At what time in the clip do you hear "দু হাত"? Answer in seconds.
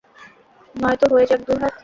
1.47-1.73